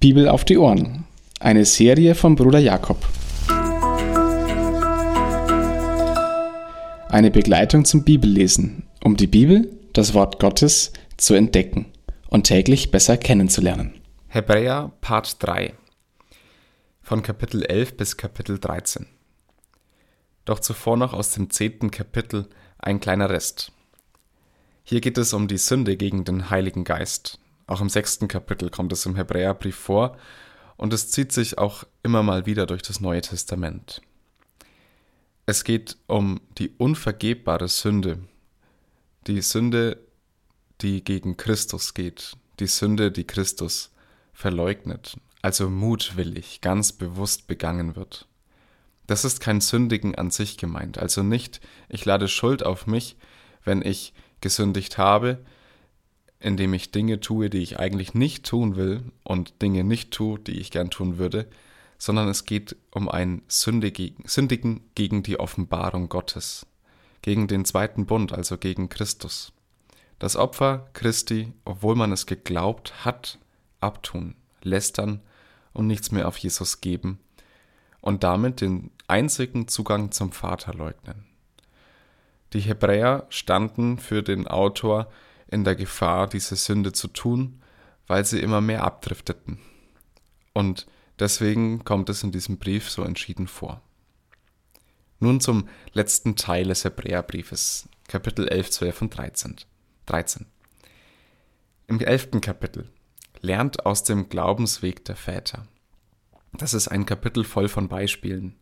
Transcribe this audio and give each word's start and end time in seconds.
Bibel 0.00 0.30
auf 0.30 0.46
die 0.46 0.56
Ohren. 0.56 1.04
Eine 1.40 1.66
Serie 1.66 2.14
von 2.14 2.34
Bruder 2.34 2.58
Jakob. 2.58 3.06
Eine 7.10 7.30
Begleitung 7.30 7.84
zum 7.84 8.02
Bibellesen, 8.02 8.84
um 9.04 9.18
die 9.18 9.26
Bibel, 9.26 9.70
das 9.92 10.14
Wort 10.14 10.40
Gottes, 10.40 10.94
zu 11.18 11.34
entdecken 11.34 11.92
und 12.30 12.44
täglich 12.44 12.90
besser 12.90 13.18
kennenzulernen. 13.18 13.92
Hebräer 14.28 14.90
Part 15.02 15.36
3 15.42 15.74
von 17.02 17.22
Kapitel 17.22 17.62
11 17.62 17.98
bis 17.98 18.16
Kapitel 18.16 18.58
13. 18.58 19.04
Doch 20.46 20.60
zuvor 20.60 20.96
noch 20.96 21.12
aus 21.12 21.32
dem 21.34 21.50
zehnten 21.50 21.90
Kapitel 21.90 22.48
ein 22.78 23.00
kleiner 23.00 23.28
Rest. 23.28 23.70
Hier 24.82 25.02
geht 25.02 25.18
es 25.18 25.34
um 25.34 25.46
die 25.46 25.58
Sünde 25.58 25.98
gegen 25.98 26.24
den 26.24 26.48
Heiligen 26.48 26.84
Geist. 26.84 27.38
Auch 27.70 27.80
im 27.80 27.88
sechsten 27.88 28.26
Kapitel 28.26 28.68
kommt 28.68 28.92
es 28.92 29.06
im 29.06 29.14
Hebräerbrief 29.14 29.76
vor. 29.76 30.16
Und 30.76 30.92
es 30.92 31.08
zieht 31.12 31.30
sich 31.30 31.56
auch 31.56 31.84
immer 32.02 32.24
mal 32.24 32.44
wieder 32.44 32.66
durch 32.66 32.82
das 32.82 33.00
Neue 33.00 33.20
Testament. 33.20 34.02
Es 35.46 35.62
geht 35.62 35.96
um 36.08 36.40
die 36.58 36.70
unvergebbare 36.78 37.68
Sünde, 37.68 38.24
die 39.28 39.40
Sünde, 39.40 40.04
die 40.80 41.04
gegen 41.04 41.36
Christus 41.36 41.94
geht, 41.94 42.36
die 42.58 42.66
Sünde, 42.66 43.12
die 43.12 43.24
Christus 43.24 43.92
verleugnet, 44.32 45.16
also 45.40 45.70
mutwillig, 45.70 46.62
ganz 46.62 46.90
bewusst 46.90 47.46
begangen 47.46 47.94
wird. 47.94 48.26
Das 49.06 49.24
ist 49.24 49.38
kein 49.38 49.60
Sündigen 49.60 50.16
an 50.16 50.30
sich 50.30 50.56
gemeint, 50.58 50.98
also 50.98 51.22
nicht, 51.22 51.60
ich 51.88 52.04
lade 52.04 52.26
Schuld 52.26 52.64
auf 52.64 52.88
mich, 52.88 53.16
wenn 53.62 53.80
ich 53.82 54.12
gesündigt 54.40 54.98
habe, 54.98 55.38
indem 56.40 56.74
ich 56.74 56.90
Dinge 56.90 57.20
tue, 57.20 57.50
die 57.50 57.58
ich 57.58 57.78
eigentlich 57.78 58.14
nicht 58.14 58.44
tun 58.46 58.76
will 58.76 59.02
und 59.22 59.62
Dinge 59.62 59.84
nicht 59.84 60.10
tue, 60.10 60.38
die 60.38 60.58
ich 60.58 60.70
gern 60.70 60.90
tun 60.90 61.18
würde, 61.18 61.46
sondern 61.98 62.28
es 62.28 62.46
geht 62.46 62.76
um 62.90 63.08
ein 63.10 63.42
Sündigen 63.46 64.80
gegen 64.94 65.22
die 65.22 65.38
Offenbarung 65.38 66.08
Gottes, 66.08 66.66
gegen 67.20 67.46
den 67.46 67.66
zweiten 67.66 68.06
Bund, 68.06 68.32
also 68.32 68.56
gegen 68.56 68.88
Christus. 68.88 69.52
Das 70.18 70.36
Opfer 70.36 70.88
Christi, 70.94 71.52
obwohl 71.64 71.94
man 71.94 72.10
es 72.10 72.24
geglaubt 72.26 73.04
hat, 73.04 73.38
abtun, 73.80 74.34
lästern 74.62 75.20
und 75.74 75.86
nichts 75.86 76.10
mehr 76.10 76.26
auf 76.26 76.38
Jesus 76.38 76.80
geben 76.80 77.18
und 78.00 78.24
damit 78.24 78.62
den 78.62 78.90
einzigen 79.08 79.68
Zugang 79.68 80.10
zum 80.10 80.32
Vater 80.32 80.72
leugnen. 80.72 81.26
Die 82.54 82.60
Hebräer 82.60 83.26
standen 83.28 83.98
für 83.98 84.22
den 84.22 84.48
Autor 84.48 85.10
in 85.50 85.64
der 85.64 85.74
Gefahr, 85.74 86.28
diese 86.28 86.56
Sünde 86.56 86.92
zu 86.92 87.08
tun, 87.08 87.60
weil 88.06 88.24
sie 88.24 88.40
immer 88.40 88.60
mehr 88.60 88.84
abdrifteten. 88.84 89.58
Und 90.52 90.86
deswegen 91.18 91.84
kommt 91.84 92.08
es 92.08 92.22
in 92.22 92.32
diesem 92.32 92.58
Brief 92.58 92.90
so 92.90 93.02
entschieden 93.02 93.46
vor. 93.46 93.82
Nun 95.18 95.40
zum 95.40 95.68
letzten 95.92 96.36
Teil 96.36 96.68
des 96.68 96.84
Hebräerbriefes, 96.84 97.88
Kapitel 98.08 98.48
11, 98.48 98.70
12 98.70 99.02
und 99.02 99.16
13. 99.16 99.56
13. 100.06 100.46
Im 101.86 102.00
elften 102.00 102.40
Kapitel 102.40 102.88
lernt 103.40 103.84
aus 103.84 104.02
dem 104.02 104.28
Glaubensweg 104.28 105.04
der 105.04 105.16
Väter. 105.16 105.66
Das 106.52 106.74
ist 106.74 106.88
ein 106.88 107.06
Kapitel 107.06 107.44
voll 107.44 107.68
von 107.68 107.88
Beispielen. 107.88 108.56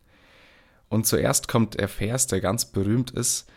Und 0.89 1.05
zuerst 1.07 1.47
kommt 1.47 1.79
der 1.79 1.87
Vers, 1.87 2.27
der 2.27 2.41
ganz 2.41 2.65
berühmt 2.65 3.11
ist, 3.11 3.49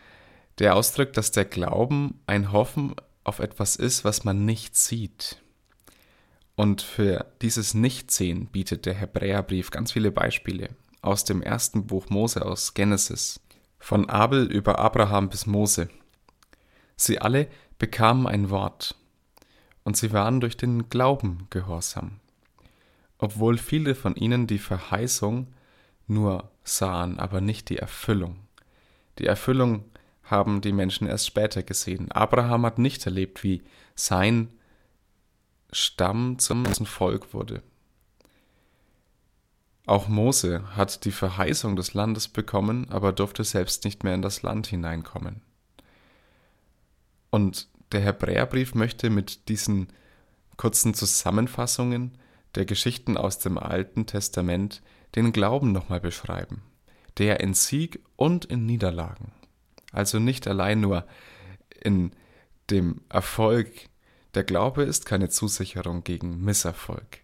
der 0.59 0.75
ausdrückt, 0.75 1.17
dass 1.17 1.31
der 1.31 1.45
Glauben 1.45 2.21
ein 2.27 2.51
Hoffen 2.51 2.95
auf 3.23 3.39
etwas 3.39 3.75
ist, 3.75 4.03
was 4.03 4.23
man 4.23 4.45
nicht 4.45 4.75
sieht. 4.75 5.41
Und 6.55 6.81
für 6.81 7.25
dieses 7.41 7.73
Nichtsehen 7.73 8.47
bietet 8.47 8.85
der 8.85 8.93
Hebräerbrief 8.93 9.71
ganz 9.71 9.91
viele 9.91 10.11
Beispiele 10.11 10.69
aus 11.01 11.25
dem 11.25 11.41
ersten 11.41 11.87
Buch 11.87 12.09
Mose 12.09 12.45
aus 12.45 12.73
Genesis, 12.73 13.39
von 13.79 14.09
Abel 14.09 14.49
über 14.51 14.79
Abraham 14.79 15.29
bis 15.29 15.45
Mose. 15.45 15.89
Sie 16.95 17.19
alle 17.19 17.47
bekamen 17.77 18.27
ein 18.27 18.49
Wort, 18.49 18.95
und 19.83 19.97
sie 19.97 20.13
waren 20.13 20.39
durch 20.39 20.55
den 20.55 20.87
Glauben 20.89 21.47
gehorsam, 21.49 22.19
obwohl 23.17 23.57
viele 23.57 23.95
von 23.95 24.15
ihnen 24.15 24.47
die 24.47 24.59
Verheißung 24.59 25.47
nur 26.07 26.49
sahen, 26.63 27.19
aber 27.19 27.41
nicht 27.41 27.69
die 27.69 27.77
Erfüllung. 27.77 28.39
Die 29.19 29.25
Erfüllung 29.25 29.85
haben 30.23 30.61
die 30.61 30.71
Menschen 30.71 31.07
erst 31.07 31.27
später 31.27 31.63
gesehen. 31.63 32.11
Abraham 32.11 32.65
hat 32.65 32.79
nicht 32.79 33.05
erlebt, 33.05 33.43
wie 33.43 33.61
sein 33.95 34.53
Stamm 35.71 36.39
zum 36.39 36.65
Volk 36.65 37.33
wurde. 37.33 37.61
Auch 39.85 40.07
Mose 40.07 40.63
hat 40.75 41.03
die 41.03 41.11
Verheißung 41.11 41.75
des 41.75 41.93
Landes 41.93 42.29
bekommen, 42.29 42.89
aber 42.89 43.11
durfte 43.11 43.43
selbst 43.43 43.83
nicht 43.83 44.03
mehr 44.03 44.15
in 44.15 44.21
das 44.21 44.41
Land 44.41 44.67
hineinkommen. 44.67 45.41
Und 47.29 47.67
der 47.91 48.01
Hebräerbrief 48.01 48.75
möchte 48.75 49.09
mit 49.09 49.49
diesen 49.49 49.87
kurzen 50.55 50.93
Zusammenfassungen 50.93 52.17
der 52.55 52.65
Geschichten 52.65 53.17
aus 53.17 53.39
dem 53.39 53.57
Alten 53.57 54.05
Testament 54.05 54.81
den 55.15 55.33
Glauben 55.33 55.73
nochmal 55.73 55.99
beschreiben, 55.99 56.61
der 57.17 57.41
in 57.41 57.53
Sieg 57.53 57.99
und 58.15 58.45
in 58.45 58.65
Niederlagen 58.65 59.31
also 59.93 60.19
nicht 60.19 60.47
allein 60.47 60.81
nur 60.81 61.05
in 61.81 62.11
dem 62.69 63.01
Erfolg. 63.07 63.69
Der 64.33 64.43
Glaube 64.43 64.83
ist 64.83 65.05
keine 65.05 65.29
Zusicherung 65.29 66.03
gegen 66.03 66.43
Misserfolg. 66.43 67.19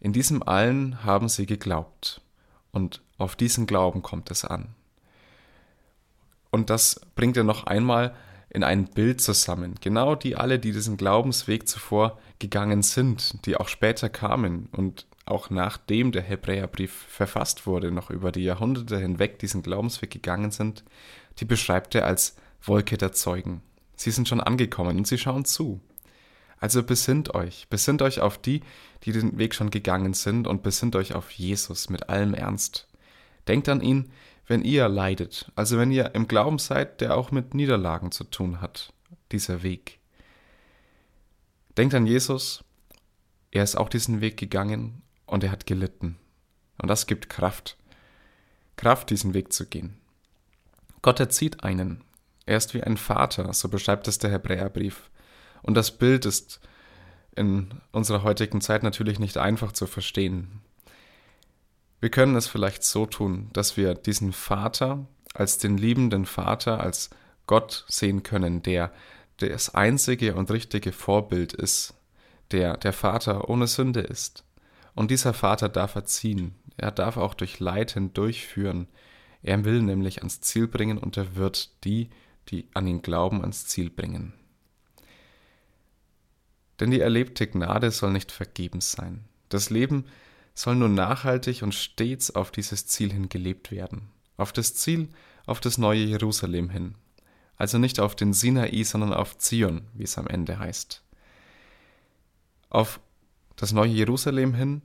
In 0.00 0.12
diesem 0.12 0.42
allen 0.42 1.04
haben 1.04 1.28
sie 1.28 1.46
geglaubt 1.46 2.20
und 2.72 3.02
auf 3.18 3.36
diesen 3.36 3.66
Glauben 3.66 4.02
kommt 4.02 4.30
es 4.30 4.44
an. 4.44 4.74
Und 6.50 6.68
das 6.68 7.00
bringt 7.14 7.36
er 7.36 7.44
noch 7.44 7.64
einmal 7.64 8.14
in 8.48 8.64
ein 8.64 8.86
Bild 8.86 9.20
zusammen. 9.20 9.76
Genau 9.80 10.16
die 10.16 10.36
alle, 10.36 10.58
die 10.58 10.72
diesen 10.72 10.96
Glaubensweg 10.96 11.68
zuvor 11.68 12.18
gegangen 12.40 12.82
sind, 12.82 13.46
die 13.46 13.56
auch 13.56 13.68
später 13.68 14.08
kamen 14.08 14.68
und 14.72 15.06
auch 15.26 15.50
nachdem 15.50 16.12
der 16.12 16.22
Hebräerbrief 16.22 16.92
verfasst 16.92 17.66
wurde, 17.66 17.90
noch 17.90 18.10
über 18.10 18.32
die 18.32 18.44
Jahrhunderte 18.44 18.98
hinweg 18.98 19.38
diesen 19.38 19.62
Glaubensweg 19.62 20.10
gegangen 20.10 20.50
sind, 20.50 20.84
die 21.38 21.44
beschreibt 21.44 21.94
er 21.94 22.06
als 22.06 22.36
Wolke 22.62 22.96
der 22.96 23.12
Zeugen. 23.12 23.62
Sie 23.96 24.10
sind 24.10 24.28
schon 24.28 24.40
angekommen 24.40 24.98
und 24.98 25.06
sie 25.06 25.18
schauen 25.18 25.44
zu. 25.44 25.80
Also 26.58 26.82
besinnt 26.82 27.34
euch, 27.34 27.68
besinnt 27.70 28.02
euch 28.02 28.20
auf 28.20 28.36
die, 28.36 28.60
die 29.04 29.12
den 29.12 29.38
Weg 29.38 29.54
schon 29.54 29.70
gegangen 29.70 30.14
sind 30.14 30.46
und 30.46 30.62
besinnt 30.62 30.94
euch 30.96 31.14
auf 31.14 31.30
Jesus 31.30 31.88
mit 31.88 32.08
allem 32.08 32.34
Ernst. 32.34 32.86
Denkt 33.48 33.68
an 33.68 33.80
ihn, 33.80 34.10
wenn 34.46 34.62
ihr 34.62 34.88
leidet, 34.88 35.50
also 35.54 35.78
wenn 35.78 35.90
ihr 35.90 36.14
im 36.14 36.28
Glauben 36.28 36.58
seid, 36.58 37.00
der 37.00 37.16
auch 37.16 37.30
mit 37.30 37.54
Niederlagen 37.54 38.10
zu 38.10 38.24
tun 38.24 38.60
hat, 38.60 38.92
dieser 39.32 39.62
Weg. 39.62 40.00
Denkt 41.78 41.94
an 41.94 42.04
Jesus, 42.04 42.64
er 43.52 43.62
ist 43.62 43.76
auch 43.76 43.88
diesen 43.88 44.20
Weg 44.20 44.36
gegangen 44.36 45.02
und 45.30 45.44
er 45.44 45.52
hat 45.52 45.66
gelitten. 45.66 46.16
Und 46.78 46.88
das 46.88 47.06
gibt 47.06 47.28
Kraft. 47.28 47.76
Kraft, 48.76 49.10
diesen 49.10 49.34
Weg 49.34 49.52
zu 49.52 49.66
gehen. 49.66 49.96
Gott 51.02 51.20
erzieht 51.20 51.62
einen. 51.62 52.02
Er 52.46 52.56
ist 52.56 52.74
wie 52.74 52.82
ein 52.82 52.96
Vater, 52.96 53.52
so 53.52 53.68
beschreibt 53.68 54.08
es 54.08 54.18
der 54.18 54.30
Hebräerbrief. 54.30 55.10
Und 55.62 55.74
das 55.74 55.90
Bild 55.92 56.26
ist 56.26 56.60
in 57.36 57.70
unserer 57.92 58.22
heutigen 58.22 58.60
Zeit 58.60 58.82
natürlich 58.82 59.18
nicht 59.18 59.38
einfach 59.38 59.72
zu 59.72 59.86
verstehen. 59.86 60.60
Wir 62.00 62.10
können 62.10 62.34
es 62.34 62.48
vielleicht 62.48 62.82
so 62.82 63.06
tun, 63.06 63.50
dass 63.52 63.76
wir 63.76 63.94
diesen 63.94 64.32
Vater 64.32 65.06
als 65.34 65.58
den 65.58 65.76
liebenden 65.76 66.26
Vater, 66.26 66.80
als 66.80 67.10
Gott 67.46 67.84
sehen 67.88 68.22
können, 68.22 68.62
der 68.62 68.90
das 69.36 69.74
einzige 69.74 70.34
und 70.34 70.50
richtige 70.50 70.92
Vorbild 70.92 71.52
ist, 71.52 71.94
der 72.50 72.76
der 72.76 72.92
Vater 72.92 73.48
ohne 73.48 73.68
Sünde 73.68 74.00
ist. 74.00 74.44
Und 75.00 75.10
dieser 75.10 75.32
Vater 75.32 75.70
darf 75.70 75.94
erziehen, 75.94 76.54
er 76.76 76.90
darf 76.90 77.16
auch 77.16 77.32
durch 77.32 77.58
Leid 77.58 77.92
hindurchführen, 77.92 78.86
er 79.42 79.64
will 79.64 79.80
nämlich 79.80 80.18
ans 80.18 80.42
Ziel 80.42 80.68
bringen 80.68 80.98
und 80.98 81.16
er 81.16 81.36
wird 81.36 81.70
die, 81.84 82.10
die 82.48 82.68
an 82.74 82.86
ihn 82.86 83.00
glauben, 83.00 83.40
ans 83.40 83.66
Ziel 83.66 83.88
bringen. 83.88 84.34
Denn 86.78 86.90
die 86.90 87.00
erlebte 87.00 87.46
Gnade 87.46 87.90
soll 87.92 88.12
nicht 88.12 88.30
vergebens 88.30 88.92
sein. 88.92 89.24
Das 89.48 89.70
Leben 89.70 90.04
soll 90.52 90.76
nur 90.76 90.90
nachhaltig 90.90 91.62
und 91.62 91.74
stets 91.74 92.30
auf 92.32 92.50
dieses 92.50 92.86
Ziel 92.86 93.10
hin 93.10 93.30
gelebt 93.30 93.70
werden. 93.70 94.10
Auf 94.36 94.52
das 94.52 94.74
Ziel, 94.74 95.08
auf 95.46 95.60
das 95.60 95.78
neue 95.78 96.04
Jerusalem 96.04 96.68
hin. 96.68 96.94
Also 97.56 97.78
nicht 97.78 98.00
auf 98.00 98.16
den 98.16 98.34
Sinai, 98.34 98.82
sondern 98.82 99.14
auf 99.14 99.38
Zion, 99.38 99.88
wie 99.94 100.04
es 100.04 100.18
am 100.18 100.26
Ende 100.26 100.58
heißt. 100.58 101.02
Auf 102.68 103.00
das 103.60 103.72
neue 103.72 103.90
Jerusalem 103.90 104.54
hin 104.54 104.82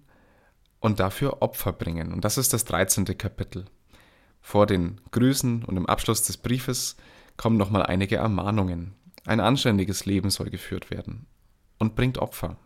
und 0.81 0.99
dafür 0.99 1.41
Opfer 1.41 1.71
bringen. 1.71 2.11
Und 2.11 2.25
das 2.25 2.37
ist 2.37 2.53
das 2.53 2.65
13. 2.65 3.05
Kapitel. 3.17 3.65
Vor 4.41 4.65
den 4.67 4.99
Grüßen 5.11 5.63
und 5.63 5.77
im 5.77 5.85
Abschluss 5.85 6.23
des 6.23 6.37
Briefes 6.37 6.97
kommen 7.37 7.57
nochmal 7.57 7.83
einige 7.83 8.17
Ermahnungen. 8.17 8.93
Ein 9.25 9.39
anständiges 9.39 10.05
Leben 10.05 10.29
soll 10.29 10.49
geführt 10.49 10.91
werden 10.91 11.25
und 11.79 11.95
bringt 11.95 12.17
Opfer. 12.17 12.57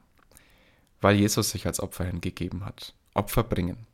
weil 1.02 1.16
Jesus 1.16 1.52
sich 1.52 1.66
als 1.66 1.80
Opfer 1.80 2.06
hingegeben 2.06 2.66
hat. 2.66 2.94
Opfer 3.14 3.44
bringen. 3.44 3.88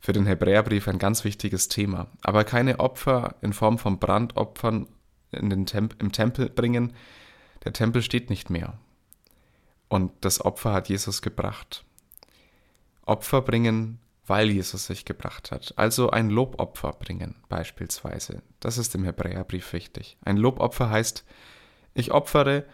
Für 0.00 0.12
den 0.12 0.26
Hebräerbrief 0.26 0.88
ein 0.88 0.98
ganz 0.98 1.22
wichtiges 1.22 1.68
Thema. 1.68 2.08
Aber 2.22 2.42
keine 2.44 2.80
Opfer 2.80 3.36
in 3.42 3.52
Form 3.52 3.78
von 3.78 4.00
Brandopfern 4.00 4.88
in 5.30 5.50
den 5.50 5.66
Temp 5.66 5.94
im 6.00 6.10
Tempel 6.10 6.50
bringen. 6.50 6.94
Der 7.64 7.72
Tempel 7.72 8.02
steht 8.02 8.28
nicht 8.28 8.50
mehr. 8.50 8.78
Und 9.92 10.10
das 10.22 10.42
Opfer 10.42 10.72
hat 10.72 10.88
Jesus 10.88 11.20
gebracht. 11.20 11.84
Opfer 13.04 13.42
bringen, 13.42 13.98
weil 14.26 14.48
Jesus 14.48 14.86
sich 14.86 15.04
gebracht 15.04 15.50
hat. 15.50 15.74
Also 15.76 16.08
ein 16.08 16.30
Lobopfer 16.30 16.94
bringen 16.94 17.34
beispielsweise. 17.50 18.40
Das 18.58 18.78
ist 18.78 18.94
im 18.94 19.04
Hebräerbrief 19.04 19.70
wichtig. 19.74 20.16
Ein 20.24 20.38
Lobopfer 20.38 20.88
heißt, 20.88 21.26
ich 21.92 22.10
opfere 22.10 22.64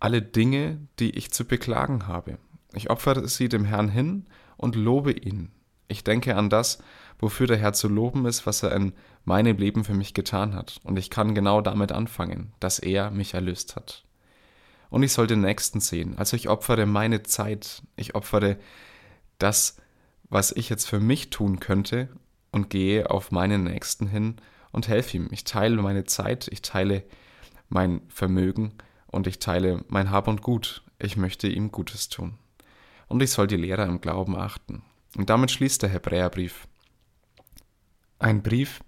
alle 0.00 0.20
Dinge, 0.20 0.80
die 0.98 1.10
ich 1.10 1.30
zu 1.30 1.44
beklagen 1.44 2.08
habe. 2.08 2.38
Ich 2.72 2.90
opfere 2.90 3.28
sie 3.28 3.48
dem 3.48 3.64
Herrn 3.64 3.88
hin 3.88 4.26
und 4.56 4.74
lobe 4.74 5.12
ihn. 5.12 5.52
Ich 5.86 6.02
denke 6.02 6.34
an 6.34 6.50
das, 6.50 6.78
wofür 7.20 7.46
der 7.46 7.58
Herr 7.58 7.72
zu 7.72 7.86
loben 7.86 8.26
ist, 8.26 8.46
was 8.46 8.64
er 8.64 8.72
in 8.72 8.94
meinem 9.24 9.58
Leben 9.58 9.84
für 9.84 9.94
mich 9.94 10.12
getan 10.12 10.56
hat. 10.56 10.80
Und 10.82 10.98
ich 10.98 11.08
kann 11.08 11.36
genau 11.36 11.60
damit 11.60 11.92
anfangen, 11.92 12.52
dass 12.58 12.80
er 12.80 13.12
mich 13.12 13.34
erlöst 13.34 13.76
hat. 13.76 14.04
Und 14.94 15.02
ich 15.02 15.12
soll 15.12 15.26
den 15.26 15.40
Nächsten 15.40 15.80
sehen. 15.80 16.16
Also 16.18 16.36
ich 16.36 16.48
opfere 16.48 16.86
meine 16.86 17.24
Zeit. 17.24 17.82
Ich 17.96 18.14
opfere 18.14 18.58
das, 19.38 19.78
was 20.28 20.52
ich 20.52 20.70
jetzt 20.70 20.88
für 20.88 21.00
mich 21.00 21.30
tun 21.30 21.58
könnte 21.58 22.10
und 22.52 22.70
gehe 22.70 23.10
auf 23.10 23.32
meinen 23.32 23.64
Nächsten 23.64 24.06
hin 24.06 24.36
und 24.70 24.86
helfe 24.86 25.16
ihm. 25.16 25.30
Ich 25.32 25.42
teile 25.42 25.82
meine 25.82 26.04
Zeit, 26.04 26.46
ich 26.46 26.62
teile 26.62 27.02
mein 27.68 28.02
Vermögen 28.06 28.74
und 29.08 29.26
ich 29.26 29.40
teile 29.40 29.84
mein 29.88 30.12
Hab 30.12 30.28
und 30.28 30.42
Gut. 30.42 30.84
Ich 31.00 31.16
möchte 31.16 31.48
ihm 31.48 31.72
Gutes 31.72 32.08
tun. 32.08 32.38
Und 33.08 33.20
ich 33.20 33.32
soll 33.32 33.48
die 33.48 33.56
Lehrer 33.56 33.86
im 33.86 34.00
Glauben 34.00 34.36
achten. 34.36 34.84
Und 35.16 35.28
damit 35.28 35.50
schließt 35.50 35.82
der 35.82 35.90
Hebräerbrief. 35.90 36.68
Ein 38.20 38.44
Brief, 38.44 38.78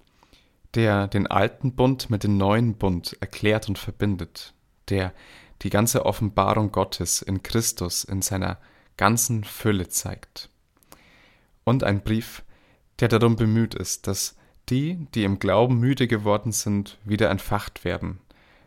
der 0.74 1.08
den 1.08 1.26
alten 1.26 1.74
Bund 1.74 2.10
mit 2.10 2.22
dem 2.22 2.36
neuen 2.36 2.76
Bund 2.76 3.16
erklärt 3.18 3.68
und 3.68 3.76
verbindet, 3.76 4.54
der 4.88 5.12
die 5.62 5.70
ganze 5.70 6.04
Offenbarung 6.04 6.72
Gottes 6.72 7.22
in 7.22 7.42
Christus 7.42 8.04
in 8.04 8.22
seiner 8.22 8.58
ganzen 8.96 9.44
Fülle 9.44 9.88
zeigt. 9.88 10.50
Und 11.64 11.84
ein 11.84 12.02
Brief, 12.02 12.42
der 13.00 13.08
darum 13.08 13.36
bemüht 13.36 13.74
ist, 13.74 14.06
dass 14.06 14.36
die, 14.68 15.06
die 15.14 15.24
im 15.24 15.38
Glauben 15.38 15.78
müde 15.78 16.06
geworden 16.06 16.52
sind, 16.52 16.98
wieder 17.04 17.30
entfacht 17.30 17.84
werden, 17.84 18.20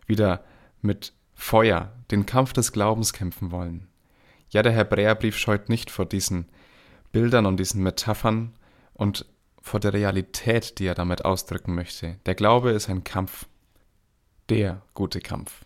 wieder 0.06 0.44
mit 0.82 1.14
Feuer 1.34 1.94
den 2.12 2.26
Kampf 2.26 2.54
des 2.54 2.72
Glaubens 2.72 3.14
kämpfen 3.14 3.52
wollen. 3.52 3.88
Ja, 4.50 4.64
der 4.64 4.72
Hebräerbrief 4.72 5.38
scheut 5.38 5.70
nicht 5.70 5.92
vor 5.92 6.06
diesen 6.06 6.48
Bildern 7.12 7.46
und 7.46 7.58
diesen 7.58 7.84
Metaphern 7.84 8.54
und 8.94 9.26
vor 9.62 9.80
der 9.80 9.94
Realität, 9.94 10.80
die 10.80 10.86
er 10.86 10.96
damit 10.96 11.26
ausdrücken 11.26 11.76
möchte. 11.76 12.18
Der 12.26 12.36
Glaube 12.36 12.72
ist 12.72 12.90
ein 12.90 13.04
Kampf, 13.04 13.46
der 14.50 14.82
gute 14.94 15.20
Kampf. 15.20 15.66